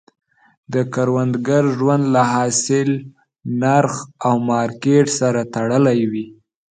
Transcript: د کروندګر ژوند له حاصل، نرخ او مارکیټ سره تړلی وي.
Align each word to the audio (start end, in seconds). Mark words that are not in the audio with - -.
د 0.73 0.75
کروندګر 0.93 1.63
ژوند 1.77 2.03
له 2.15 2.21
حاصل، 2.33 2.89
نرخ 3.61 3.93
او 4.25 4.33
مارکیټ 4.49 5.05
سره 5.19 5.41
تړلی 5.53 6.01
وي. 6.11 6.25